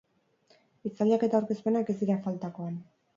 [0.87, 2.81] Hitzaldiak eta aurkezpenak ez dira faltako han.